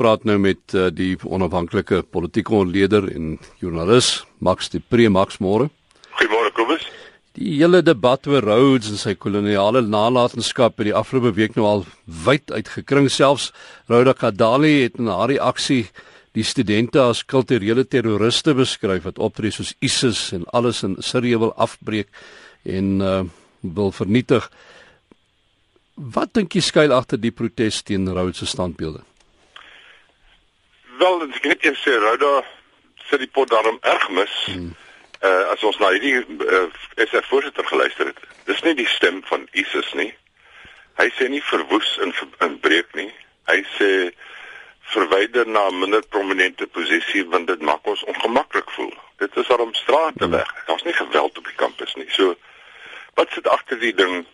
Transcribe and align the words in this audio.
praat 0.00 0.24
nou 0.24 0.38
met 0.40 0.72
uh, 0.72 0.88
die 0.88 1.12
onafhanklike 1.28 2.02
politieke 2.08 2.54
ontleder 2.56 3.10
en 3.12 3.34
joernalis 3.60 4.22
Max 4.40 4.70
de 4.72 4.80
Pre 4.80 5.08
Max 5.12 5.40
môre. 5.44 5.68
Goeiemôre 6.16 6.52
Kobus. 6.56 6.86
Die 7.36 7.58
hele 7.58 7.82
debat 7.84 8.24
oor 8.30 8.46
Rhodes 8.46 8.88
en 8.90 9.00
sy 9.00 9.12
koloniale 9.20 9.82
nalatenskap 9.84 10.80
het 10.80 10.88
die 10.88 10.96
afgelope 10.96 11.34
week 11.36 11.58
nou 11.58 11.66
al 11.68 11.84
wyd 12.24 12.48
uitgekring 12.50 13.10
selfs 13.12 13.50
Rhoda 13.92 14.16
Kadali 14.16 14.80
het 14.86 14.96
in 15.00 15.12
haar 15.12 15.28
reaksie 15.34 15.84
die 16.38 16.46
studente 16.46 17.02
as 17.02 17.24
kulturele 17.26 17.84
terroriste 17.84 18.54
beskryf 18.56 19.04
wat 19.04 19.20
optree 19.20 19.52
soos 19.52 19.74
ISIS 19.84 20.30
en 20.36 20.46
alles 20.56 20.80
in 20.86 20.96
Sirië 21.02 21.42
wil 21.42 21.52
afbreek 21.60 22.08
en 22.64 23.00
uh, 23.02 23.20
wil 23.60 23.92
vernietig. 23.92 24.48
Wat 26.00 26.32
dink 26.32 26.56
jy 26.56 26.64
skuil 26.64 26.96
agter 26.96 27.20
die 27.20 27.34
protes 27.34 27.82
teen 27.84 28.08
Rhodes 28.08 28.40
se 28.40 28.48
standbeelde? 28.48 29.04
Wel, 31.00 31.22
ek 31.26 31.48
net 31.48 31.64
eers 31.64 31.82
sê 31.84 31.96
Rhoda 31.96 32.40
sit 33.08 33.22
die 33.24 33.30
pot 33.32 33.50
daarom 33.50 33.78
erg 33.92 34.06
mis. 34.16 34.36
Hmm. 34.52 34.72
Uh 35.20 35.52
as 35.52 35.62
ons 35.68 35.78
na 35.80 35.90
hierdie 35.92 36.20
uh, 36.20 36.68
'n 37.04 37.28
voorsitter 37.28 37.66
geluister 37.68 38.06
het. 38.12 38.20
Dis 38.48 38.62
nie 38.64 38.74
die 38.74 38.88
stem 38.88 39.22
van 39.28 39.48
ISIS 39.52 39.92
nie. 39.92 40.12
Hy 41.00 41.08
sê 41.16 41.28
nie 41.28 41.42
verwoes 41.42 41.98
en 42.04 42.14
in 42.46 42.58
breek 42.60 42.94
nie. 42.94 43.10
Hy 43.48 43.60
sê 43.76 43.90
verwyder 44.94 45.46
na 45.48 45.68
'n 45.68 45.78
minder 45.80 46.04
prominente 46.08 46.66
posisie 46.66 47.24
want 47.26 47.46
dit 47.46 47.60
maak 47.60 47.86
ons 47.86 48.04
ongemaklik 48.04 48.70
voel. 48.70 48.94
Dit 49.16 49.36
is 49.36 49.46
daarom 49.46 49.74
strate 49.74 50.24
hmm. 50.24 50.36
weg. 50.36 50.50
Daar's 50.66 50.84
nie 50.88 50.96
geweld 50.96 51.38
op 51.38 51.44
die 51.44 51.60
kampus 51.64 51.94
nie. 51.94 52.08
So 52.08 52.36
wat 53.14 53.32
sit 53.32 53.48
agter 53.48 53.78
die 53.78 53.94
ding? 53.94 54.26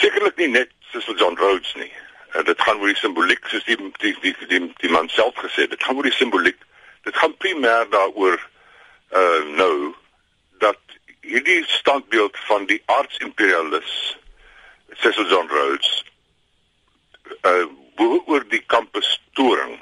sekerlik 0.00 0.36
nie 0.40 0.48
net 0.52 0.72
soos 0.92 1.08
John 1.16 1.36
Rhodes 1.40 1.72
nie. 1.80 1.90
Uh, 2.36 2.44
dit 2.44 2.62
gaan 2.62 2.80
oor 2.80 2.92
die 2.92 3.00
simboliek 3.00 3.46
soos 3.48 3.64
die 3.64 3.76
die 4.02 4.14
die 4.20 4.34
die, 4.48 4.60
die 4.82 4.90
man 4.90 5.08
self 5.08 5.36
gesê 5.40 5.64
het. 5.64 5.70
Dit 5.70 5.84
gaan 5.84 5.96
oor 5.96 6.08
die 6.08 6.16
simboliek. 6.18 6.58
Dit 7.08 7.16
gaan 7.16 7.36
primêr 7.36 7.88
daaroor 7.90 8.40
uh 9.16 9.42
nou 9.56 9.94
dat 10.58 10.78
hierdie 11.20 11.62
standbeeld 11.70 12.36
van 12.48 12.66
die 12.66 12.82
aardsimperialis 12.86 14.18
Cecil 15.02 15.28
John 15.30 15.48
Rhodes 15.48 16.04
uh 17.42 17.66
oor 18.26 18.44
die 18.48 18.62
kampus 18.66 19.20
toring 19.32 19.78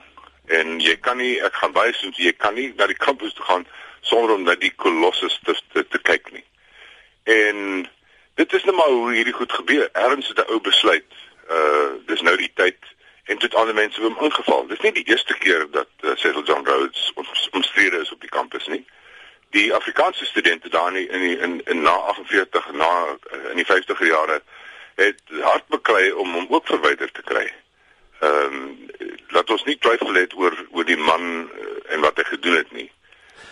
en 0.52 0.78
jy 0.80 0.94
kan 1.00 1.16
nie 1.16 1.40
ek 1.40 1.56
gaan 1.56 1.72
baie 1.72 1.92
sê 1.96 2.12
jy 2.20 2.32
kan 2.36 2.54
nie 2.54 2.70
na 2.76 2.86
die 2.86 3.00
kampus 3.00 3.32
toe 3.34 3.44
gaan 3.48 3.66
sonder 4.04 4.34
om 4.36 4.44
na 4.44 4.54
die 4.60 4.72
kolossus 4.76 5.38
te, 5.44 5.56
te 5.72 5.84
te 5.88 6.00
kyk 6.04 6.30
nie. 6.36 6.44
En 7.24 7.88
Dit 8.34 8.52
is 8.52 8.64
nou 8.64 8.76
maar 8.76 8.88
hoe 8.88 9.12
hierdie 9.12 9.34
goed 9.34 9.52
gebeur. 9.52 9.88
Erns 9.92 10.28
het 10.28 10.38
'n 10.38 10.50
ou 10.50 10.60
besluit. 10.60 11.12
Uh 11.50 11.90
dis 12.06 12.20
nou 12.20 12.36
die 12.36 12.50
tyd 12.54 12.78
tot 13.44 13.60
ander 13.60 13.76
mense 13.76 14.00
hom 14.00 14.16
ingeval. 14.24 14.66
Dis 14.72 14.82
nie 14.84 14.92
die 14.96 15.06
eerste 15.12 15.36
keer 15.44 15.66
dat 15.76 15.90
uh, 16.00 16.16
Cecil 16.16 16.44
John 16.48 16.64
Rhodes 16.66 17.12
omstrede 17.52 18.00
is 18.00 18.12
op 18.12 18.20
die 18.24 18.32
kampus 18.32 18.66
nie. 18.72 18.82
Die 19.56 19.68
Afrikaanse 19.74 20.24
studente 20.24 20.68
daar 20.72 20.96
in 20.96 21.20
die, 21.20 21.36
in 21.38 21.60
in 21.70 21.82
na 21.82 21.94
48 22.14 22.72
na 22.72 22.90
uh, 23.04 23.50
in 23.52 23.60
die 23.60 23.68
50er 23.68 24.08
jare 24.08 24.40
het 25.00 25.20
hard 25.42 25.68
beklei 25.68 26.10
om 26.12 26.32
hom 26.32 26.46
ook 26.48 26.66
verwyder 26.66 27.12
te 27.12 27.22
kry. 27.22 27.46
Ehm 28.24 28.58
um, 28.58 28.66
laat 29.34 29.50
ons 29.50 29.64
nie 29.66 29.76
twyfel 29.82 30.14
het 30.14 30.34
oor 30.38 30.54
oor 30.70 30.86
die 30.86 30.98
man 30.98 31.24
uh, 31.44 31.72
en 31.94 32.04
wat 32.06 32.20
hy 32.20 32.28
gedoen 32.30 32.60
het 32.62 32.72
nie. 32.72 32.90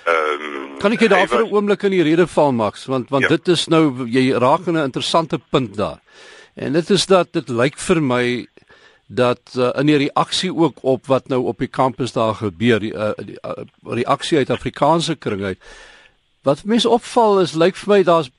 Ehm 0.04 0.46
um, 0.50 0.78
kan 0.82 0.94
ek 0.96 1.04
jy 1.04 1.10
daar 1.12 1.28
vir 1.28 1.44
'n 1.44 1.52
oomblik 1.52 1.82
in 1.82 1.96
die 1.98 2.06
rede 2.06 2.26
val 2.26 2.52
Max 2.52 2.86
want 2.86 3.10
want 3.10 3.28
ja. 3.28 3.34
dit 3.36 3.48
is 3.48 3.66
nou 3.66 4.06
jy 4.08 4.30
raak 4.32 4.66
aan 4.66 4.78
'n 4.78 4.90
interessante 4.90 5.38
punt 5.50 5.76
daar. 5.76 6.00
En 6.54 6.72
dit 6.72 6.90
is 6.90 7.06
dat 7.06 7.32
dit 7.32 7.48
lyk 7.48 7.78
vir 7.78 8.02
my 8.02 8.46
dat 9.14 9.54
uh, 9.56 9.70
in 9.80 9.90
die 9.90 10.00
reaksie 10.06 10.52
ook 10.54 10.82
op 10.82 11.06
wat 11.06 11.28
nou 11.28 11.42
op 11.50 11.58
die 11.58 11.68
kampus 11.68 12.12
daar 12.16 12.34
gebeur 12.34 12.80
die, 12.80 12.92
uh, 12.94 13.10
die 13.18 13.38
uh, 13.40 13.64
reaksie 13.82 14.38
uit 14.38 14.50
Afrikaanse 14.50 15.16
kring 15.16 15.42
uit 15.42 15.58
wat 16.42 16.64
mense 16.64 16.88
opval 16.88 17.40
is 17.40 17.54
lyk 17.54 17.76
vir 17.76 17.94
my 17.94 18.02
daar's 18.08 18.30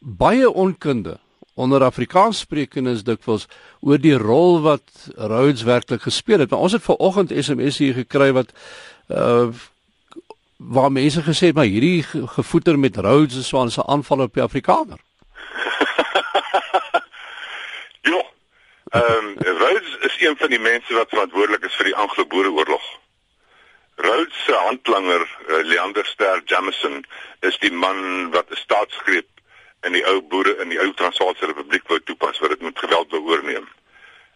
baie 0.00 0.48
onkunde 0.50 1.18
onder 1.60 1.84
Afrikaanssprekendes 1.84 3.02
dikwels 3.04 3.46
oor 3.84 4.00
die 4.00 4.16
rol 4.18 4.60
wat 4.64 5.10
Rhodes 5.16 5.62
werklik 5.68 6.02
gespeel 6.06 6.38
het. 6.44 6.50
Maar 6.50 6.64
ons 6.64 6.72
het 6.76 6.82
vanoggend 6.82 7.34
SMS 7.36 7.78
hier 7.82 7.94
gekry 7.94 8.32
wat 8.36 8.54
uh 9.08 9.50
waar 10.60 10.92
mense 10.92 11.22
gesê 11.24 11.48
het 11.48 11.56
maar 11.56 11.64
hierdie 11.64 12.02
gevoeter 12.04 12.78
met 12.78 12.96
Rhodes 12.96 13.38
is 13.40 13.46
swaan 13.48 13.70
se 13.72 13.80
aanval 13.86 14.20
op 14.20 14.34
die 14.34 14.42
Afrikaner. 14.42 15.00
ja. 18.12 18.20
Ehm 18.90 19.26
um, 19.26 19.34
Rhodes 19.38 19.96
is 20.00 20.16
een 20.20 20.36
van 20.36 20.48
die 20.48 20.58
mense 20.58 20.94
wat 20.94 21.08
verantwoordelik 21.08 21.64
is 21.64 21.74
vir 21.74 21.84
die 21.84 21.96
Anglo-Boereoorlog. 21.96 22.86
Rhodes 23.94 24.44
se 24.44 24.54
handlanger 24.54 25.20
uh, 25.48 25.60
Leander 25.62 26.06
Ster 26.06 26.42
Jameson 26.44 27.04
is 27.40 27.58
die 27.58 27.72
man 27.72 28.30
wat 28.30 28.50
'n 28.50 28.56
staatsgreep 28.56 29.28
in 29.82 29.92
die 29.92 30.06
ou 30.06 30.22
boere 30.22 30.56
in 30.56 30.68
die 30.68 30.80
ou 30.80 30.90
Transvaalse 30.94 31.46
Republiek 31.46 31.86
wou 31.86 32.00
toepas 32.00 32.38
wat 32.38 32.50
dit 32.50 32.60
met 32.60 32.78
geweld 32.78 33.10
wou 33.10 33.22
oorneem. 33.30 33.68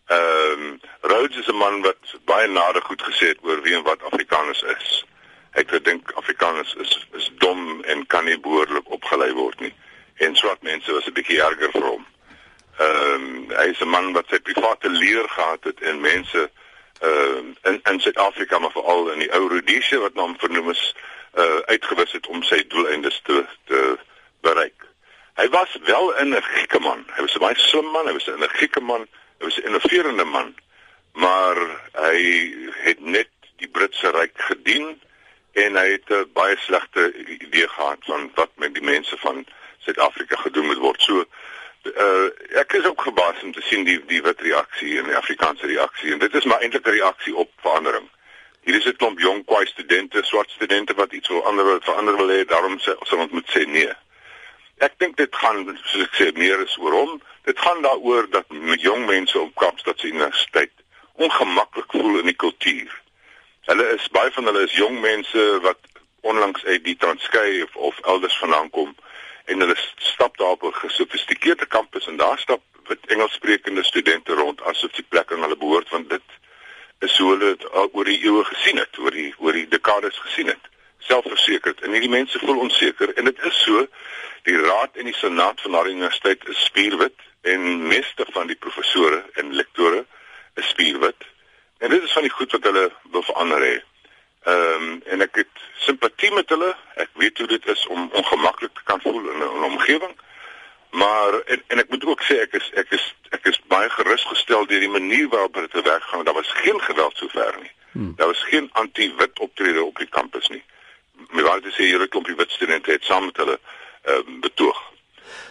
Ehm 0.06 0.62
um, 0.62 0.80
Rhodes 1.00 1.36
is 1.36 1.48
'n 1.48 1.56
man 1.56 1.82
wat 1.82 2.14
baie 2.24 2.48
nade 2.48 2.80
goed 2.80 3.02
gesê 3.02 3.26
het 3.34 3.42
oor 3.42 3.62
wie 3.62 3.74
en 3.74 3.82
wat 3.82 4.02
Afrikaners 4.02 4.62
is 4.62 5.04
ek 5.54 5.70
dink 5.84 6.10
Afrikaners 6.18 6.74
is 6.74 7.06
is 7.12 7.30
dom 7.38 7.82
en 7.82 8.06
kan 8.06 8.24
nie 8.24 8.38
behoorlik 8.38 8.90
opgelei 8.90 9.32
word 9.32 9.60
nie. 9.60 9.74
En 10.16 10.36
swart 10.36 10.62
mense 10.62 10.92
was 10.92 11.06
'n 11.06 11.12
bietjie 11.12 11.42
erger 11.42 11.70
vir 11.70 11.86
hom. 11.90 12.06
Ehm 12.78 13.24
um, 13.24 13.50
hy 13.50 13.68
is 13.70 13.80
'n 13.80 13.88
man 13.88 14.12
wat 14.12 14.26
sy 14.28 14.40
private 14.40 14.88
leer 14.88 15.28
gehad 15.28 15.64
het 15.64 15.80
en 15.80 16.00
mense 16.00 16.50
ehm 17.00 17.54
uh, 17.64 17.70
in 17.70 17.80
in 17.90 18.00
Suid-Afrika 18.00 18.58
maar 18.58 18.74
veral 18.74 19.10
in 19.10 19.18
die 19.18 19.32
ou 19.32 19.48
Rhodesia 19.48 19.98
wat 19.98 20.14
naam 20.14 20.34
vernoem 20.38 20.70
is 20.70 20.94
uh 21.38 21.60
uitgewis 21.66 22.12
het 22.12 22.26
om 22.26 22.42
sy 22.42 22.64
doeleindes 22.68 23.20
te 23.24 23.46
te 23.66 23.98
bereik. 24.40 24.86
Hy 25.34 25.48
was 25.48 25.78
wel 25.84 26.10
'n 26.10 26.26
energieke 26.26 26.78
man. 26.78 27.04
Hy 27.14 27.20
was 27.20 27.34
'n 27.34 27.38
baie 27.46 27.58
slim 27.58 27.90
man, 27.90 28.06
hy 28.06 28.12
was 28.12 28.26
'n 28.26 28.38
energieke 28.38 28.80
man, 28.80 29.06
hy 29.38 29.44
was 29.44 29.56
'n 29.58 29.66
innoverende 29.66 30.24
man. 30.24 30.54
Maar 31.12 31.56
hy 31.92 32.20
het 32.86 33.00
net 33.00 33.28
die 33.56 33.68
Britse 33.68 34.10
ryk 34.10 34.38
gedien 34.50 35.00
en 35.52 35.76
hy 35.76 35.88
het 35.90 36.10
'n 36.10 36.30
baie 36.32 36.56
slegte 36.58 37.12
idee 37.38 37.68
gehad 37.68 37.98
van 38.00 38.30
wat 38.34 38.50
met 38.54 38.74
die 38.74 38.82
mense 38.82 39.16
van 39.16 39.46
Suid-Afrika 39.78 40.36
gedoen 40.36 40.66
moet 40.66 40.78
word. 40.78 41.02
So 41.02 41.24
uh 41.84 42.58
ek 42.60 42.72
is 42.72 42.86
ook 42.86 43.02
verbaas 43.02 43.42
om 43.42 43.52
te 43.52 43.62
sien 43.62 43.84
die 43.84 43.98
die 44.06 44.22
wit 44.22 44.40
reaksie 44.40 44.98
en 44.98 45.10
die 45.10 45.16
Afrikaanse 45.16 45.66
reaksie 45.66 46.12
en 46.12 46.18
dit 46.18 46.34
is 46.34 46.44
maar 46.44 46.60
eintlik 46.60 46.86
'n 46.86 46.96
reaksie 46.98 47.34
op 47.36 47.50
verandering. 47.60 48.08
Hier 48.64 48.76
is 48.76 48.86
'n 48.86 48.96
klomp 48.96 49.18
jong 49.20 49.44
kwai 49.44 49.66
studente, 49.66 50.22
swart 50.22 50.50
studente 50.50 50.94
wat 50.94 51.12
iets 51.12 51.28
wil 51.28 51.44
ander 51.44 51.64
wil 51.64 51.80
verander 51.80 52.16
wil 52.16 52.28
hê, 52.28 52.44
daarom 52.44 52.78
sê 52.78 52.96
ons 52.98 53.12
ons 53.12 53.32
moet 53.32 53.50
sê 53.50 53.66
nee. 53.66 53.92
Ek 54.78 54.98
dink 54.98 55.16
dit 55.16 55.36
gaan 55.36 55.78
soos 55.84 56.02
ek 56.02 56.14
sê 56.14 56.32
meer 56.36 56.60
is 56.60 56.76
oor 56.78 56.92
hom. 56.92 57.22
Dit 57.44 57.58
gaan 57.58 57.82
daaroor 57.82 58.30
dat 58.30 58.44
jong 58.76 59.06
mense 59.06 59.38
op 59.38 59.54
Kaapstad 59.54 60.00
se 60.00 60.06
universiteit 60.06 60.72
ongemaklik 61.12 61.90
voel 61.92 62.18
in 62.18 62.26
die 62.26 62.36
kultuur 62.36 63.02
Hulle 63.64 63.84
is 63.94 64.08
baie 64.12 64.30
van 64.30 64.44
hulle 64.44 64.66
is 64.66 64.76
jong 64.76 64.98
mense 65.00 65.42
wat 65.64 65.78
onlangs 66.20 66.64
uit 66.64 66.82
die 66.84 66.96
Transkei 67.00 67.62
of, 67.62 67.76
of 67.76 68.00
elders 68.00 68.36
vandaan 68.38 68.70
kom 68.70 68.90
en 69.44 69.60
hulle 69.60 69.76
stap 69.96 70.36
daar 70.36 70.56
op 70.56 70.62
'n 70.62 70.72
gesofistikeerde 70.72 71.66
kampus 71.66 72.06
en 72.06 72.16
daar 72.16 72.38
stap 72.38 72.62
wit 72.88 73.06
Engelssprekende 73.06 73.84
studente 73.84 74.32
rond 74.32 74.62
asof 74.62 74.90
die 74.90 75.06
plek 75.08 75.32
aan 75.32 75.40
hulle 75.40 75.56
behoort 75.56 75.88
want 75.88 76.10
dit 76.10 76.22
is 77.00 77.14
so 77.14 77.28
hulle 77.28 77.56
dit 77.56 77.64
oor 77.92 78.04
die 78.04 78.24
eeue 78.24 78.44
gesien 78.44 78.76
het, 78.76 78.98
oor 78.98 79.10
die 79.10 79.34
oor 79.38 79.52
die 79.52 79.68
dekades 79.68 80.18
gesien 80.18 80.46
het. 80.46 80.64
Selfversekerd 80.98 81.80
en 81.80 81.90
hierdie 81.90 82.16
mense 82.18 82.38
voel 82.38 82.58
onseker 82.58 83.14
en 83.14 83.24
dit 83.24 83.44
is 83.44 83.62
so 83.62 83.86
die 84.42 84.56
raad 84.56 84.96
en 84.96 85.04
die 85.04 85.16
senaat 85.16 85.60
van 85.60 85.72
daardie 85.72 85.92
universiteit 85.92 86.48
is 86.48 86.64
spierwit 86.64 87.18
en 87.42 87.86
meeste 87.86 88.26
van 88.32 88.46
die 88.46 88.56
professore 88.56 89.24
en 89.34 89.54
lektore 89.54 90.06
is 90.54 90.68
spierwit 90.68 91.32
En 91.84 91.90
dit 91.90 92.02
is 92.02 92.12
van 92.12 92.22
die 92.22 92.30
goed 92.30 92.52
wat 92.52 92.62
hulle 92.62 92.92
wil 93.10 93.22
verander 93.22 93.60
hê. 93.60 93.74
Ehm 94.44 94.82
um, 94.82 95.02
en 95.04 95.20
ek 95.20 95.34
het 95.34 95.62
simpatie 95.74 96.32
met 96.32 96.48
hulle. 96.48 96.74
Ek 96.94 97.08
weet 97.12 97.38
hoe 97.38 97.46
dit 97.46 97.66
is 97.66 97.86
om 97.86 98.10
ongemaklik 98.12 98.74
te 98.74 98.84
kan 98.84 99.00
voel 99.00 99.30
in 99.30 99.38
'n 99.38 99.64
omgewing. 99.64 100.16
Maar 100.90 101.40
en, 101.40 101.62
en 101.66 101.78
ek 101.78 101.88
moet 101.88 102.04
ook 102.04 102.22
sê 102.22 102.36
ek 102.40 102.52
is 102.52 102.70
ek 102.74 102.90
is 102.90 103.14
ek 103.30 103.46
is 103.50 103.60
baie 103.66 103.90
gerusgestel 103.90 104.66
deur 104.66 104.80
die 104.80 104.96
manier 104.98 105.28
waarop 105.28 105.54
dit 105.54 105.82
werk 105.82 106.02
gaan. 106.02 106.24
Daar 106.24 106.34
was 106.34 106.52
geen 106.52 106.80
geweld 106.80 107.16
sover 107.16 107.56
nie. 107.60 107.72
Hmm. 107.92 108.12
Daar 108.16 108.26
was 108.26 108.44
geen 108.44 108.68
anti-wit 108.72 109.38
optrede 109.38 109.82
op 109.82 109.96
die 109.98 110.08
kampus 110.08 110.48
nie. 110.48 110.62
Maar 111.30 111.42
wat 111.42 111.64
is 111.64 111.76
hier 111.76 112.00
'n 112.00 112.08
klompie 112.08 112.36
wit 112.36 112.50
studente 112.50 112.90
het 112.90 113.04
saam 113.04 113.24
met 113.24 113.36
hulle 113.36 113.58
ehm 114.02 114.16
um, 114.16 114.40
betoog. 114.40 114.92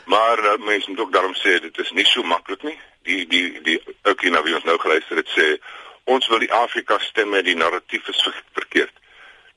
Maar 0.06 0.40
uh, 0.40 0.66
mense 0.66 0.90
moet 0.90 1.00
ook 1.00 1.14
daarom 1.14 1.36
sê 1.36 1.60
dit 1.60 1.78
is 1.78 1.92
nie 1.92 2.06
so 2.06 2.24
maklik 2.24 2.64
nie. 2.64 2.80
Die 3.02 3.28
die 3.28 3.62
die 3.62 3.82
ook 4.04 4.22
hier 4.22 4.32
nou 4.32 4.44
wie 4.44 4.56
ons 4.56 4.64
nou 4.64 4.80
geluister 4.80 5.16
het 5.16 5.30
sê 5.30 5.58
ons 6.04 6.28
wil 6.28 6.40
die 6.40 6.52
Afrika 6.52 7.00
stemme 7.00 7.42
die 7.44 7.56
narratief 7.56 8.08
is 8.08 8.22
verkeerd. 8.54 8.94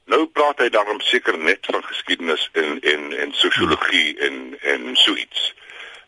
Nou 0.06 0.26
praat 0.26 0.60
hy 0.62 0.68
daarom 0.70 1.00
seker 1.02 1.38
net 1.38 1.66
van 1.66 1.82
geskiedenis 1.84 2.48
en 2.52 2.80
en 2.80 3.12
en 3.12 3.32
sosiologie 3.34 4.18
en 4.18 4.58
en 4.60 4.96
so 4.96 5.14
iets. 5.14 5.52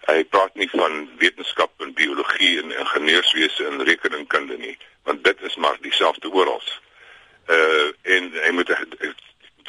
Hy 0.06 0.22
praat 0.24 0.54
nie 0.54 0.68
van 0.72 1.08
wetenskap 1.18 1.82
en 1.84 1.94
biologie 1.94 2.58
en 2.62 2.70
ingenieurswese 2.72 3.66
en 3.66 3.84
rekeningkunde 3.84 4.56
nie, 4.56 4.78
dieselfde 5.80 6.30
oral. 6.30 6.62
Uh 7.48 7.90
en 8.02 8.30
hy 8.44 8.50
moet 8.50 8.70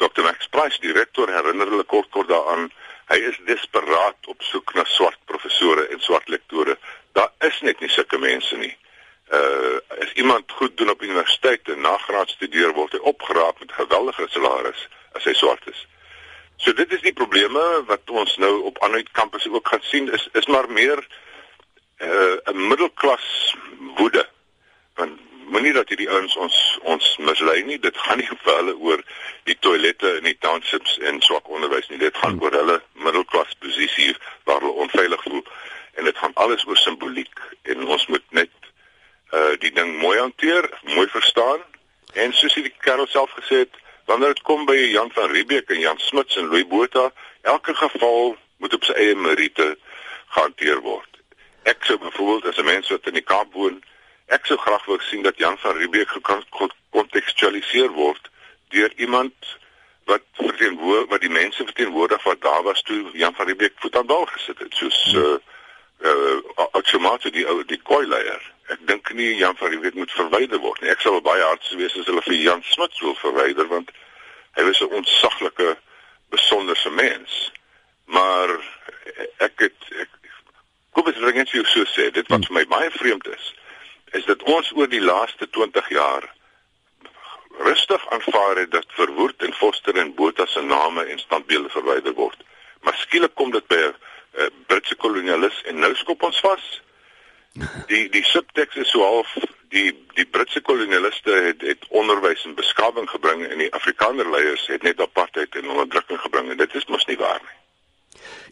Dr. 0.00 0.22
Max 0.22 0.46
Price, 0.48 0.80
die 0.80 0.92
rektor, 0.92 1.28
herinner 1.28 1.68
hulle 1.68 1.84
kort 1.84 2.08
kort 2.10 2.28
daaraan. 2.28 2.70
Hy 3.10 3.18
is 3.28 3.38
desperaat 3.44 4.28
op 4.32 4.42
soek 4.42 4.72
na 4.74 4.84
swart 4.88 5.18
professore 5.24 5.88
en 5.92 6.00
swart 6.00 6.28
lektore. 6.28 6.78
Daar 7.12 7.32
is 7.44 7.60
net 7.60 7.80
nie 7.80 7.90
sulke 7.90 8.18
mense 8.18 8.56
nie. 8.56 8.72
Uh 9.30 9.78
as 10.00 10.12
iemand 10.12 10.52
goed 10.52 10.76
doen 10.76 10.90
op 10.90 11.02
universiteit 11.02 11.68
en 11.68 11.80
nagraad 11.80 12.30
studeer 12.30 12.72
word 12.72 12.92
hy 12.92 12.98
opgeraap 12.98 13.58
met 13.60 13.72
geweldige 13.72 14.26
salaris 14.28 14.88
as 15.12 15.24
hy 15.24 15.34
swart 15.36 15.66
is. 15.70 15.86
So 16.56 16.72
dit 16.72 16.92
is 16.92 17.00
die 17.00 17.12
probleme 17.12 17.60
wat 17.86 18.10
ons 18.10 18.36
nou 18.36 18.62
op 18.70 18.78
ander 18.84 19.04
kampusse 19.12 19.52
ook 19.52 19.68
gaan 19.68 19.82
sien 19.82 20.12
is 20.12 20.28
is 20.32 20.46
maar 20.46 20.70
meer 20.70 21.04
uh, 21.98 22.36
'n 22.52 22.66
middelklas 22.68 23.56
woede. 23.96 24.28
Want 24.94 25.20
moenie 25.50 25.72
dat 25.72 25.88
hierdie 25.88 26.10
ouens 26.10 26.36
ons 26.36 26.78
ons 26.82 27.16
mislei 27.16 27.62
nie. 27.64 27.78
Dit 27.78 27.96
gaan 27.96 28.18
nie 28.18 28.28
vir 28.28 28.56
hulle 28.56 28.76
oor 28.76 29.02
die 29.48 29.56
toilette 29.58 30.16
in 30.16 30.28
die 30.28 30.38
townships 30.38 30.98
en 30.98 31.20
swak 31.20 31.48
onderwys 31.48 31.88
nie. 31.88 31.98
Dit 31.98 32.16
gaan 32.16 32.40
oor 32.42 32.54
hulle 32.54 32.80
middelklas 32.92 33.56
posisie 33.58 34.14
waar 34.44 34.60
hulle 34.60 34.86
onveilig 34.86 35.22
voel 35.22 35.44
en 35.98 36.04
dit 36.04 36.18
gaan 36.18 36.34
alles 36.34 36.66
oor 36.66 36.76
simboliek 36.76 37.40
en 37.62 37.86
ons 37.86 38.06
moet 38.06 38.26
net 38.30 38.59
uh 39.32 39.56
die 39.58 39.72
ding 39.72 39.98
mooi 39.98 40.18
hanteer, 40.18 40.70
mooi 40.82 41.06
verstaan 41.08 41.62
en 42.12 42.32
soos 42.32 42.54
die 42.54 42.72
Karel 42.82 43.06
self 43.06 43.30
gesê 43.38 43.62
het, 43.64 43.76
wanneer 44.10 44.34
dit 44.34 44.42
kom 44.42 44.64
by 44.66 44.74
Jan 44.74 45.10
van 45.14 45.30
Riebeeck 45.30 45.70
en 45.70 45.80
Jan 45.80 45.98
Smuts 45.98 46.36
en 46.36 46.48
Louis 46.50 46.66
Botha, 46.66 47.10
elke 47.42 47.74
geval 47.74 48.36
moet 48.58 48.74
op 48.74 48.84
sy 48.84 48.96
eie 48.98 49.14
meriete 49.14 49.76
gehanteer 50.34 50.82
word. 50.82 51.20
Ek 51.62 51.84
sou 51.86 51.98
byvoorbeeld 51.98 52.50
as 52.50 52.58
'n 52.58 52.64
mens 52.64 52.90
wat 52.90 53.06
in 53.06 53.14
die 53.14 53.28
Kaap 53.32 53.52
woon, 53.52 53.82
ek 54.26 54.46
sou 54.46 54.58
graag 54.58 54.84
wou 54.84 54.98
sien 55.00 55.22
dat 55.22 55.38
Jan 55.38 55.58
van 55.58 55.76
Riebeeck 55.76 56.08
gekontekstualiseer 56.08 57.90
word 57.90 58.30
deur 58.68 58.92
iemand 58.96 59.34
wat 60.04 60.22
verteenwoordig 60.32 61.10
wat 61.10 61.20
die 61.20 61.30
mense 61.30 61.64
verteenwoordig 61.64 62.22
wat 62.22 62.40
daar 62.40 62.62
was 62.62 62.82
toe 62.82 63.10
Jan 63.12 63.34
van 63.34 63.46
Riebeeck 63.46 63.72
voet 63.76 63.96
aan 63.96 64.06
bal 64.06 64.26
gesit 64.26 64.58
het, 64.58 64.74
soos 64.74 65.14
uh 65.14 65.38
uh 66.00 66.38
outomaties 66.72 67.32
die 67.32 67.46
ou 67.46 67.64
die 67.64 67.80
koi 67.82 68.06
leier. 68.06 68.42
Ek 68.70 68.86
dink 68.86 69.12
nie 69.18 69.34
Jan 69.36 69.56
van 69.58 69.70
Riebeeck 69.70 69.94
moet 69.98 70.12
verwyder 70.12 70.60
word 70.62 70.80
nie. 70.80 70.90
Ek 70.90 71.00
sal 71.00 71.20
baie 71.20 71.42
hartseer 71.42 71.78
wees 71.78 71.96
as 71.98 72.06
hulle 72.06 72.22
vir 72.22 72.38
Jan 72.38 72.62
Smuts 72.62 73.00
wil 73.00 73.16
verwyder 73.22 73.68
want 73.68 73.90
hy 74.58 74.66
was 74.66 74.80
'n 74.80 74.94
ontsaglike 75.00 75.76
besonderse 76.30 76.90
mens. 76.90 77.52
Maar 78.06 78.48
ek 79.38 79.66
het 79.66 79.80
ek 81.30 81.40
net 81.40 81.50
vir 81.52 81.60
jou 81.62 81.68
so 81.70 81.86
sê, 81.94 82.10
dit 82.14 82.28
wat 82.32 82.46
vir 82.48 82.56
my 82.58 82.66
baie 82.70 82.90
vreemd 82.96 83.26
is, 83.30 83.50
is 84.18 84.26
dat 84.26 84.42
ons 84.50 84.72
oor 84.74 84.88
die 84.90 85.02
laaste 85.02 85.46
20 85.56 85.90
jaar 85.94 86.26
rustig 87.60 88.06
aanvaar 88.14 88.62
het 88.62 88.70
dat 88.74 88.96
verwoerd 88.96 89.42
en 89.46 89.54
foster 89.54 89.98
en 90.00 90.14
bota 90.18 90.46
se 90.46 90.62
name 90.62 91.04
en 91.12 91.18
standbeelde 91.18 91.70
verwyder 91.74 92.14
word. 92.18 92.38
Maar 92.86 92.96
skielik 93.02 93.34
kom 93.38 93.50
dit 93.54 93.66
by 93.68 93.80
'n 93.84 94.50
Britse 94.66 94.96
kolonialis 94.96 95.62
en 95.70 95.78
nou 95.78 95.94
skop 95.94 96.22
ons 96.22 96.40
vas. 96.40 96.80
Die 97.90 98.08
die 98.08 98.24
subteks 98.24 98.76
is 98.76 98.90
so 98.90 99.02
half 99.02 99.32
die 99.70 99.90
die 100.14 100.26
Britse 100.26 100.60
kolonialiste 100.60 101.34
het 101.46 101.62
het 101.66 101.86
onderwys 101.88 102.44
en 102.46 102.54
beskawing 102.54 103.08
gebring 103.10 103.42
en 103.46 103.58
die 103.58 103.72
Afrikaner 103.74 104.30
leiers 104.30 104.66
het 104.70 104.82
net 104.86 105.00
apartheid 105.00 105.54
en 105.54 105.70
onderdrukking 105.70 106.20
gebring 106.20 106.50
en 106.50 106.62
dit 106.62 106.74
is 106.74 106.86
mos 106.86 107.06
nie 107.10 107.18
waar 107.18 107.40
nie. 107.42 107.56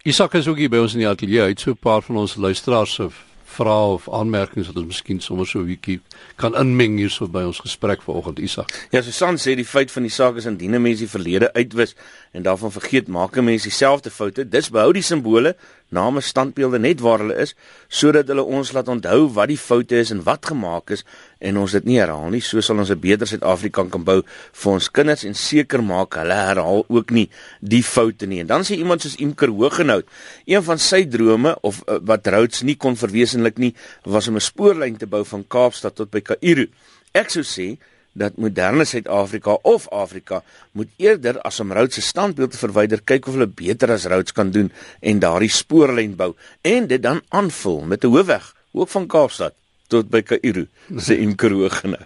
Isak 0.02 0.34
is 0.34 0.48
ook 0.48 0.58
hier 0.58 0.70
by 0.70 0.82
ons 0.82 0.94
in 0.94 1.02
die 1.04 1.10
ateljee. 1.10 1.42
Hy 1.42 1.54
het 1.54 1.60
so 1.60 1.70
'n 1.70 1.82
paar 1.82 2.02
van 2.02 2.16
ons 2.16 2.36
luisteraars 2.36 2.94
se 2.94 3.10
vrae 3.58 3.92
of 3.96 4.08
aanmerkings 4.12 4.68
wat 4.70 4.76
ons 4.76 4.86
miskien 4.92 5.20
sommer 5.20 5.46
so 5.46 5.60
'n 5.60 5.66
bietjie 5.66 6.00
kan 6.36 6.54
inmeng 6.54 6.98
hierso 6.98 7.28
by 7.28 7.42
ons 7.42 7.60
gesprek 7.60 8.02
vanoggend 8.02 8.38
Isak. 8.38 8.88
Ja, 8.90 9.02
Susan 9.02 9.36
sê 9.36 9.54
die 9.56 9.64
feit 9.64 9.90
van 9.90 10.02
die 10.02 10.10
saak 10.10 10.36
is 10.36 10.46
indien 10.46 10.74
'n 10.74 10.82
mens 10.82 10.98
die 10.98 11.08
verlede 11.08 11.52
uitwis 11.52 11.94
en 12.32 12.42
daarvan 12.42 12.72
vergeet, 12.72 13.08
maak 13.08 13.36
'n 13.36 13.44
mens 13.44 13.62
dieselfde 13.62 14.10
foute. 14.10 14.48
Dis 14.48 14.70
behou 14.70 14.92
die 14.92 15.02
simbole 15.02 15.56
name 15.90 16.20
standbeelde 16.20 16.78
net 16.78 17.00
waar 17.00 17.18
hulle 17.18 17.36
is 17.36 17.54
sodat 17.88 18.28
hulle 18.28 18.44
ons 18.44 18.72
laat 18.72 18.88
onthou 18.88 19.28
wat 19.32 19.48
die 19.48 19.60
foute 19.60 19.96
is 19.96 20.10
en 20.10 20.22
wat 20.22 20.46
gemaak 20.46 20.90
is 20.90 21.04
en 21.40 21.56
ons 21.56 21.72
dit 21.72 21.84
nie 21.84 21.98
herhaal 22.00 22.30
nie 22.30 22.42
so 22.44 22.60
sal 22.60 22.78
ons 22.78 22.90
'n 22.90 23.00
beter 23.00 23.26
Suid-Afrika 23.26 23.84
kan 23.90 24.04
bou 24.04 24.22
vir 24.52 24.72
ons 24.72 24.88
kinders 24.90 25.24
en 25.24 25.34
seker 25.34 25.82
maak 25.82 26.14
hulle 26.14 26.34
herhaal 26.34 26.84
ook 26.88 27.10
nie 27.10 27.28
die 27.60 27.82
foute 27.82 28.26
nie. 28.26 28.40
En 28.40 28.46
dan 28.46 28.64
sê 28.66 28.76
iemand 28.78 29.02
soos 29.02 29.16
Imker 29.16 29.48
Hoogenout 29.48 30.06
een 30.46 30.62
van 30.62 30.78
sy 30.78 31.04
drome 31.04 31.56
of 31.62 31.82
uh, 31.86 31.98
wat 32.02 32.26
Rhodes 32.26 32.62
nie 32.62 32.76
kon 32.76 32.96
verwesenlik 32.96 33.58
nie 33.58 33.74
was 34.04 34.28
om 34.28 34.36
'n 34.36 34.40
spoorlyn 34.40 34.96
te 34.96 35.06
bou 35.06 35.24
van 35.24 35.44
Kaapstad 35.44 35.94
tot 35.94 36.10
by 36.10 36.20
Kaïro. 36.20 36.66
Ek 37.14 37.30
sou 37.30 37.42
sê 37.42 37.78
dat 38.18 38.36
moderne 38.36 38.84
Suid-Afrika 38.84 39.56
of 39.62 39.88
Afrika 39.88 40.42
moet 40.72 40.90
eerder 40.96 41.40
as 41.40 41.60
om 41.60 41.72
Rhodes 41.72 41.94
se 41.94 42.02
standbeeld 42.02 42.50
te 42.54 42.60
verwyder 42.60 43.02
kyk 43.04 43.26
of 43.26 43.38
hulle 43.38 43.48
beter 43.48 43.92
as 43.94 44.06
Rhodes 44.10 44.34
kan 44.36 44.50
doen 44.50 44.72
en 45.00 45.22
daardie 45.22 45.52
spoorlyn 45.52 46.16
bou 46.16 46.34
en 46.62 46.86
dit 46.86 47.02
dan 47.02 47.22
aanvul 47.28 47.80
met 47.80 48.04
'n 48.04 48.12
hoofweg 48.14 48.54
ook 48.72 48.88
van 48.88 49.06
Kaapstad 49.06 49.54
tot 49.88 50.10
by 50.10 50.22
Kaïro 50.22 50.66
se 50.96 51.18
Imkerogene. 51.24 51.98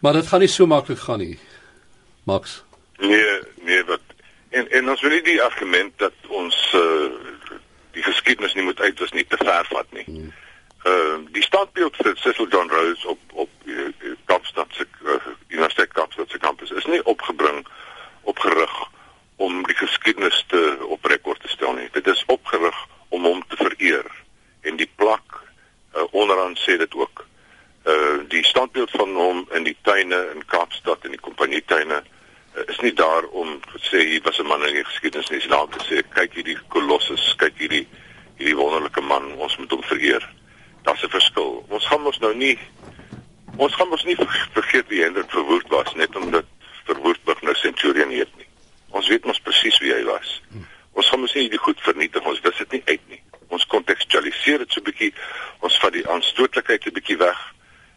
Maar 0.00 0.12
dit 0.12 0.26
gaan 0.26 0.40
nie 0.40 0.48
so 0.48 0.66
maklik 0.66 0.98
gaan 0.98 1.18
nie. 1.18 1.38
Max. 2.24 2.62
Nee, 2.98 3.40
nee, 3.62 3.84
wat 3.84 4.00
en 4.48 4.70
en 4.70 4.90
ons 4.90 5.00
wil 5.00 5.10
nie 5.10 5.22
die 5.22 5.42
argument 5.42 5.92
dat 5.98 6.12
ons 6.28 6.56
uh, 6.74 7.10
die 7.96 8.02
geskiedenis 8.02 8.54
nie 8.54 8.64
moet 8.64 8.80
uitwis 8.80 9.12
nie 9.12 9.26
te 9.28 9.38
ver 9.40 9.68
vat 9.70 9.92
nie. 9.96 10.04
Hmm. 10.04 10.32
Uh 10.86 11.18
die 11.34 11.42
standbeeld 11.42 11.96
vir 12.00 12.16
Cecil 12.22 12.48
John 12.52 12.70
Rose 12.70 13.08
op 13.08 13.38
op 13.44 13.50
uh, 13.64 13.88
Kaapstad 14.24 14.68
se 14.78 14.86
uh, 15.04 15.16
Universiteit 15.48 15.92
Kaapstad 15.92 16.30
se 16.30 16.38
kampus 16.38 16.70
is 16.70 16.86
nie 16.86 17.02
opgebring 17.04 17.66
opgerig 18.22 18.76
om 19.36 19.62
die 19.66 19.76
geskiedenis 19.76 20.44
te 20.48 20.60
op 20.88 21.04
rekord 21.04 21.40
te 21.40 21.48
stel 21.48 21.74
nie. 21.76 21.88
Dit 21.92 22.06
is 22.06 22.24
opgerig 22.26 22.78
om 23.08 23.24
hom 23.24 23.42
te 23.48 23.56
vereer. 23.56 24.06
En 24.60 24.76
die 24.76 24.90
plak 24.94 25.36
uh, 25.36 26.06
onderaan 26.10 26.56
sê 26.56 26.78
dit 26.80 26.94
ook. 26.94 27.26
Uh 27.86 28.22
die 28.28 28.44
standbeeld 28.44 28.90
van 28.90 29.14
hom 29.14 29.44
in 29.54 29.68
die 29.68 29.76
tuine 30.06 30.30
in 30.34 30.44
Kaapstad 30.46 31.04
en 31.04 31.10
die 31.10 31.20
kompanjetuine 31.20 32.02
uh, 32.02 32.62
is 32.66 32.78
nie 32.80 32.92
daar 32.94 33.24
om 33.24 33.60
te 33.72 33.78
sê 33.82 34.02
hy 34.12 34.20
was 34.22 34.38
'n 34.38 34.46
man 34.46 34.66
in 34.66 34.74
die 34.74 34.84
geskiedenis 34.84 35.30
nie, 35.30 35.48
daar 35.48 35.66
om 35.66 35.70
te 35.70 35.84
sê 35.84 36.02
kyk 36.14 36.34
hierdie 36.34 36.58
kolossus, 36.68 37.34
kyk 37.36 37.54
hierdie 37.58 37.86
hierdie 38.38 38.56
wonderlike 38.56 39.00
man, 39.00 39.32
ons 39.34 39.56
moet 39.56 39.70
hom 39.70 39.82
vereer 39.82 40.22
daar's 40.84 41.02
'n 41.02 41.08
verskil. 41.08 41.64
Ons 41.68 41.86
gaan 41.86 42.02
mos 42.02 42.18
nou 42.18 42.34
nie 42.34 42.58
ons 43.56 43.74
gaan 43.74 43.88
mos 43.88 44.04
nie 44.04 44.16
vergeet 44.58 44.88
wie 44.88 45.02
Hendrik 45.02 45.30
verwoord 45.30 45.68
was 45.68 45.94
net 45.94 46.16
omdat 46.16 46.44
verwoordburg 46.84 47.42
nou 47.42 47.54
Centurion 47.54 48.10
heet 48.10 48.36
nie. 48.36 48.46
Ons 48.90 49.08
weet 49.08 49.24
mos 49.24 49.40
presies 49.40 49.78
wie 49.78 49.92
hy 49.92 50.04
was. 50.04 50.42
Ons 50.92 51.08
gaan 51.08 51.20
mos 51.20 51.34
nie 51.34 51.48
die 51.48 51.58
goed 51.58 51.80
vernietig 51.80 52.24
ons 52.24 52.40
dis 52.40 52.56
dit 52.56 52.72
nie 52.72 52.82
uit 52.86 53.08
nie. 53.08 53.22
Ons 53.48 53.66
kontekstualiseer 53.66 54.58
dit 54.58 54.72
so 54.72 54.80
'n 54.80 54.84
bietjie. 54.84 55.12
Ons 55.60 55.78
vat 55.78 55.92
die 55.92 56.08
aanstootlikheid 56.08 56.86
'n 56.86 56.92
bietjie 56.92 57.18
weg 57.18 57.56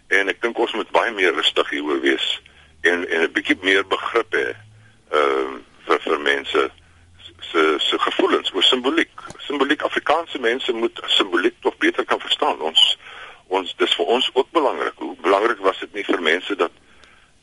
en 0.09 0.29
ek 0.29 0.41
dink 0.41 0.57
ons 0.57 0.73
moet 0.73 0.89
baie 0.95 1.08
meer 1.19 1.35
rustig 1.35 1.69
hieroor 1.75 2.01
wees 2.07 2.27
en 2.81 3.07
en 3.09 3.21
'n 3.27 3.31
bietjie 3.35 3.57
meer 3.61 3.87
begrip 3.95 4.33
hê 4.41 4.47
ehm 4.49 5.55
uh, 5.55 5.57
vir 5.85 5.99
vir 6.05 6.19
mense 6.19 6.69
se 7.51 7.75
se 7.77 7.99
gevoelens 7.99 8.51
oor 8.53 8.63
simboliek. 8.63 9.11
Simboliek 9.37 9.81
Afrikaanse 9.81 10.39
mense 10.39 10.73
moet 10.73 11.01
simboliek 11.05 11.55
tog 11.61 11.77
beter 11.77 12.05
kan 12.05 12.19
verstaan. 12.19 12.61
Ons 12.61 12.97
ons 13.47 13.75
dis 13.77 13.95
vir 13.95 14.05
ons 14.05 14.29
ook 14.33 14.51
belangrik. 14.51 14.93
Hoe 14.95 15.15
belangrik 15.21 15.63
was 15.65 15.79
dit 15.79 15.93
nie 15.93 16.05
vir 16.05 16.21
mense 16.21 16.55
dat 16.55 16.71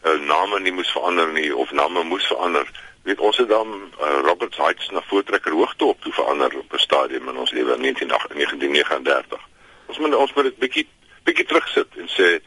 uh, 0.04 0.20
name 0.28 0.60
nie 0.60 0.72
moes 0.72 0.92
verander 0.94 1.32
nie 1.32 1.50
of 1.56 1.72
name 1.72 2.04
moes 2.04 2.26
verander. 2.26 2.70
Weet 3.02 3.20
ons 3.20 3.36
het 3.36 3.48
dan 3.48 3.74
uh, 3.74 4.18
Robert 4.28 4.56
Heights 4.56 4.90
na 4.90 5.02
voortrekker 5.10 5.52
hoogte 5.52 5.84
op 5.84 6.00
toe 6.00 6.12
verander 6.12 6.58
op 6.58 6.72
'n 6.72 6.78
stadium 6.88 7.28
in 7.28 7.36
ons 7.36 7.50
lewe 7.50 7.74
in 7.74 7.82
1939. 7.82 9.40
Ons 9.86 9.98
moet 9.98 10.14
ons 10.14 10.32
moet 10.34 10.44
dit 10.44 10.58
bietjie 10.58 10.88
bietjie 11.24 11.46
terugsit 11.46 11.98
en 11.98 12.08
sê 12.08 12.38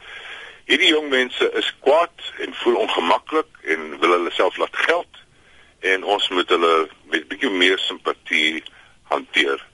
hierdie 0.64 0.92
jong 0.92 1.08
mense 1.08 1.50
is 1.58 1.72
kwaad 1.84 2.32
en 2.44 2.54
voel 2.62 2.76
ongemaklik 2.84 3.64
en 3.74 3.98
wil 4.02 4.16
hulle 4.16 4.32
self 4.34 4.56
laat 4.56 4.76
geld 4.86 5.24
en 5.80 6.04
ons 6.04 6.28
moet 6.28 6.48
hulle 6.48 6.74
met 7.12 7.28
bietjie 7.28 7.50
meer 7.50 7.78
simpatie 7.78 8.62
hanteer. 9.12 9.66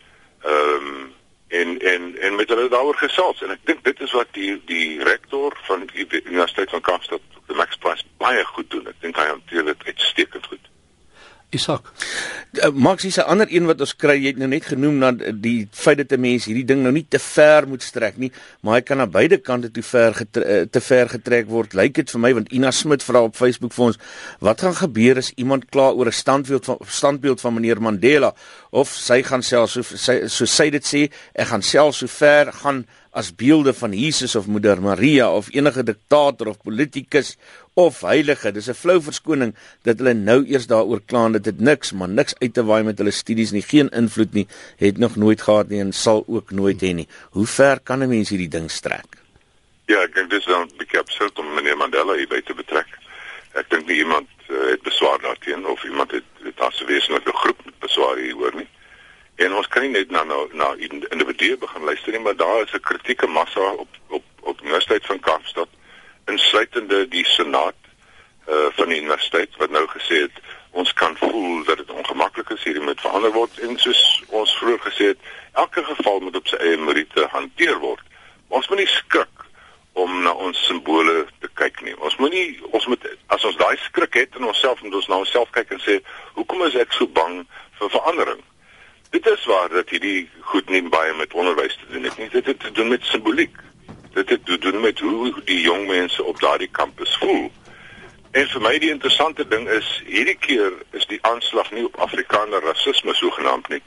Ehm 0.44 0.90
um, 0.90 1.14
en 1.48 1.78
en 1.78 2.18
en 2.18 2.34
met 2.34 2.48
hulle 2.48 2.68
daaroor 2.68 2.96
gesels 2.98 3.42
en 3.42 3.52
ek 3.54 3.60
dink 3.70 3.84
dit 3.86 4.00
is 4.02 4.12
wat 4.18 4.32
die 4.34 4.56
die 4.66 5.02
rektor 5.06 5.54
van 5.68 5.84
die 5.92 6.06
Universiteit 6.24 6.70
van 6.70 6.82
Kaapstad, 6.82 7.22
Max 7.54 7.76
Price, 7.76 8.02
baie 8.18 8.42
goed 8.44 8.70
doen. 8.70 8.88
Ek 8.90 8.98
dink 9.00 9.18
hy 9.20 9.28
hanteer 9.30 9.68
dit 9.68 9.84
uitstekend 9.86 10.46
goed. 10.50 10.65
Isak. 11.56 11.88
Uh, 12.56 12.70
Max 12.72 13.04
is 13.04 13.18
'n 13.18 13.28
ander 13.32 13.48
een 13.50 13.66
wat 13.66 13.80
ons 13.80 13.96
kry, 13.96 14.16
jy 14.20 14.32
het 14.32 14.38
nou 14.38 14.48
net 14.48 14.64
genoem 14.64 15.00
dat 15.00 15.42
die 15.42 15.68
feit 15.72 15.98
dat 15.98 16.12
'n 16.12 16.20
mens 16.20 16.46
hierdie 16.46 16.64
ding 16.64 16.82
nou 16.82 16.92
nie 16.92 17.06
te 17.08 17.18
ver 17.18 17.68
moet 17.68 17.82
strek 17.82 18.16
nie, 18.16 18.30
maar 18.62 18.74
hy 18.74 18.82
kan 18.82 19.00
aan 19.00 19.10
beide 19.10 19.38
kante 19.38 19.70
toe 19.70 19.82
ver 19.82 20.14
getre, 20.14 20.44
uh, 20.44 20.66
te 20.70 20.80
ver 20.80 21.08
getrek 21.08 21.48
word. 21.48 21.74
Lyk 21.74 21.94
dit 21.94 22.10
vir 22.10 22.20
my 22.20 22.32
want 22.34 22.52
Ina 22.52 22.70
Smit 22.70 23.02
vra 23.02 23.22
op 23.22 23.36
Facebook 23.36 23.72
vir 23.72 23.84
ons, 23.86 23.98
wat 24.40 24.60
gaan 24.60 24.74
gebeur 24.74 25.16
as 25.16 25.32
iemand 25.36 25.70
kla 25.70 25.90
oor 25.90 26.06
'n 26.06 26.12
standbeeld 26.12 26.64
van 26.64 26.78
standbeeld 26.86 27.40
van 27.40 27.54
meneer 27.54 27.80
Mandela 27.80 28.34
of 28.70 28.88
sy 28.88 29.22
gaan 29.22 29.42
self 29.42 29.70
so 29.70 29.82
sy 29.82 30.26
so 30.28 30.44
sy 30.44 30.70
dit 30.70 30.84
sê, 30.84 31.10
ek 31.34 31.46
gaan 31.46 31.62
self 31.62 31.94
so 31.94 32.06
ver 32.06 32.52
gaan 32.52 32.86
as 33.16 33.32
beelde 33.32 33.72
van 33.72 33.94
Jesus 33.96 34.34
of 34.36 34.46
Moeder 34.46 34.80
Maria 34.82 35.30
of 35.32 35.48
enige 35.54 35.82
diktator 35.82 36.50
of 36.52 36.60
politikus 36.60 37.36
of 37.76 38.00
heilige. 38.00 38.52
Dis 38.52 38.68
'n 38.68 38.74
flou 38.74 39.00
verskoning 39.02 39.52
dat 39.82 39.98
hulle 39.98 40.14
nou 40.14 40.40
eers 40.48 40.66
daaroor 40.66 41.00
kla 41.06 41.28
dat 41.28 41.44
dit 41.44 41.60
niks, 41.60 41.92
maar 41.92 42.08
niks 42.08 42.34
uit 42.38 42.54
te 42.54 42.64
waai 42.64 42.82
met 42.82 42.98
hulle 42.98 43.10
studies 43.10 43.52
nie, 43.52 43.62
geen 43.62 43.88
invloed 43.88 44.32
nie, 44.32 44.46
het 44.76 44.98
nog 44.98 45.16
nooit 45.16 45.42
gehad 45.42 45.68
nie 45.68 45.80
en 45.80 45.92
sal 45.92 46.24
ook 46.26 46.50
nooit 46.50 46.80
hê 46.80 46.92
nie. 46.94 47.08
Hoe 47.30 47.46
ver 47.46 47.80
kan 47.80 48.02
'n 48.02 48.08
mens 48.08 48.28
hierdie 48.28 48.48
ding 48.48 48.70
strek? 48.70 49.20
Ja, 49.86 50.00
ek 50.02 50.14
dink 50.14 50.30
dis 50.30 50.44
dan 50.44 50.62
'n 50.62 50.76
bietjie 50.78 50.98
absurd 50.98 51.38
om 51.38 51.54
meneer 51.54 51.76
Mandela 51.76 52.14
hierby 52.14 52.40
te 52.40 52.54
betrek. 52.54 52.88
Ek 53.52 53.70
dink 53.70 53.86
nie 53.86 53.98
iemand 53.98 54.28
uh, 54.48 54.70
het 54.70 54.82
beswaar 54.82 55.20
daarteen 55.20 55.66
of 55.66 55.84
iemand 55.84 56.10
het 56.10 56.24
dit 56.42 56.60
as 56.60 56.80
'n 56.80 56.86
wesenlike 56.86 57.32
groep 57.32 57.60
beswaar 57.78 58.16
hieroor 58.16 58.54
nie. 58.54 58.68
En 59.36 59.52
ons 59.52 59.68
kan 59.68 59.82
nie 59.82 59.90
net 59.90 60.10
na 60.10 60.24
na, 60.24 60.46
na 60.52 60.74
individue 61.10 61.56
begin 61.56 61.84
luister 61.84 62.12
nie, 62.12 62.20
maar 62.20 62.36
daar 62.36 62.62
is 62.62 62.72
'n 62.72 62.80
kritieke 62.80 63.26
massa 63.26 63.72
op 63.72 63.88
op 64.08 64.24
op 64.40 64.60
Universiteit 64.60 65.06
van 65.06 65.20
Kaapstad 65.20 65.68
insluitende 66.26 67.06
die 67.08 67.24
senaat 67.24 67.78
uh 68.46 68.68
van 68.78 68.88
die 68.88 69.00
universiteit 69.00 69.56
wat 69.58 69.70
nou 69.74 69.86
gesê 69.90 70.20
het 70.26 70.42
ons 70.76 70.92
kan 70.92 71.16
voel 71.16 71.64
dat 71.64 71.76
dit 71.76 71.90
ongemaklik 71.90 72.50
is 72.54 72.64
hierdie 72.68 72.84
moet 72.84 73.00
verander 73.00 73.32
word 73.32 73.58
en 73.64 73.78
soos 73.80 74.02
ons 74.28 74.52
vroeër 74.58 74.82
gesê 74.84 75.08
het 75.12 75.30
elke 75.62 75.84
geval 75.84 76.20
moet 76.20 76.36
op 76.36 76.50
sy 76.50 76.58
eie 76.60 76.76
meriete 76.76 77.24
hanteer 77.32 77.78
word. 77.80 78.02
Ons 78.48 78.68
moet 78.68 78.82
nie 78.82 78.92
skrik 78.92 79.46
om 79.96 80.18
na 80.22 80.34
ons 80.46 80.60
simbole 80.68 81.24
te 81.40 81.48
kyk 81.56 81.80
nie. 81.86 81.94
Ons 82.04 82.18
moet 82.20 82.34
nie 82.36 82.48
ons 82.76 82.86
moet 82.92 83.06
as 83.32 83.46
ons 83.48 83.56
daai 83.56 83.76
skrik 83.86 84.18
het 84.20 84.36
in 84.36 84.44
onsself 84.50 84.82
moet 84.84 84.98
ons 85.00 85.08
na 85.08 85.22
onsself 85.24 85.50
kyk 85.56 85.72
en 85.72 85.80
sê 85.86 85.96
hoekom 86.36 86.66
is 86.68 86.76
ek 86.82 86.92
so 86.92 87.08
bang 87.08 87.40
vir 87.80 87.94
verandering? 87.96 88.42
Dit 89.16 89.26
is 89.32 89.48
waar 89.48 89.72
dat 89.72 89.88
hierdie 89.94 90.28
goed 90.52 90.68
nie 90.68 90.82
baie 90.92 91.14
met 91.16 91.32
onderwys 91.32 91.78
te 91.80 91.88
doen 91.94 92.04
het 92.04 92.20
nie. 92.20 92.28
Dit 92.34 92.52
het 92.52 92.60
te 92.60 92.74
doen 92.76 92.92
met 92.92 93.08
simboliek 93.08 93.56
dit 94.16 94.28
het 94.28 94.44
te 94.46 94.58
doen 94.58 94.80
met 94.80 94.98
hoe 94.98 95.32
die 95.44 95.60
jong 95.60 95.86
mense 95.86 96.24
op 96.24 96.40
daardie 96.40 96.70
kampus 96.72 97.16
voel. 97.20 97.50
En 98.30 98.48
vir 98.48 98.62
my 98.64 98.72
die 98.80 98.90
interessante 98.90 99.44
ding 99.48 99.68
is 99.68 99.90
hierdie 100.06 100.38
keer 100.46 100.72
is 100.96 101.04
die 101.12 101.20
aanslag 101.28 101.70
nie 101.76 101.84
op 101.84 102.00
Afrikaner 102.06 102.64
rasisme 102.64 103.14
sogenaamd 103.14 103.68
nie, 103.68 103.82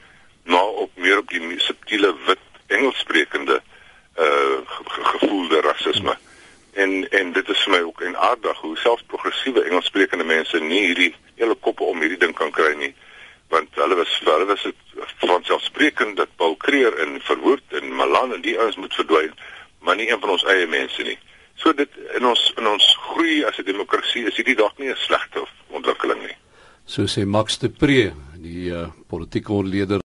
maar 0.46 0.70
op 0.84 0.90
meer 0.94 1.18
op 1.18 1.28
die 1.34 1.58
subtiele 1.66 2.14
wit 2.28 2.46
Engelssprekende 2.70 3.60
uh 4.18 4.78
gevoelde 5.10 5.60
rasisme. 5.66 6.16
En 6.72 7.08
en 7.10 7.32
dit 7.32 7.48
is 7.48 7.62
vir 7.66 7.74
my 7.74 7.80
ook 7.88 8.00
en 8.06 8.18
aardig 8.30 8.58
hoe 8.62 8.76
selfs 8.78 9.06
progressiewe 9.06 9.64
Engelssprekende 9.66 10.24
mense 10.24 10.60
nie 10.62 10.84
hierdie 10.86 11.14
hele 11.34 11.54
koppe 11.54 11.84
om 11.84 12.00
hierdie 12.00 12.22
ding 12.22 12.34
kan 12.34 12.54
kry 12.54 12.74
nie 12.78 12.94
want 13.50 13.78
hulle 13.82 13.96
was 13.98 14.10
hulle 14.24 14.46
was 14.46 14.62
dit 14.62 14.98
van 15.26 15.44
selfsprekend 15.44 16.16
dat 16.16 16.36
Paul 16.36 16.56
Creer 16.56 16.98
en 17.02 17.16
Verwoerd 17.20 17.78
en 17.80 17.94
Malan 17.94 18.34
en 18.34 18.44
die 18.44 18.58
ouens 18.58 18.76
moet 18.76 18.94
verdwyn 18.94 19.32
maar 19.80 19.96
nie 19.96 20.10
een 20.10 20.20
van 20.20 20.30
ons 20.30 20.44
eie 20.44 20.66
mense 20.66 21.02
nie. 21.02 21.18
So 21.60 21.72
dit 21.72 21.90
in 22.16 22.26
ons 22.26 22.52
in 22.56 22.66
ons 22.66 22.84
groei 23.10 23.44
as 23.44 23.58
'n 23.58 23.64
demokrasie 23.64 24.26
is 24.26 24.36
hierdie 24.36 24.56
dalk 24.56 24.78
nie 24.78 24.88
'n 24.88 24.96
slegte 24.96 25.44
ontwikkeling 25.68 26.20
nie. 26.22 26.36
So 26.84 27.02
sê 27.06 27.26
Max 27.26 27.58
de 27.58 27.68
Pre, 27.68 28.12
die 28.36 28.70
uh, 28.70 28.88
politieke 29.08 29.52
ontleder 29.52 29.98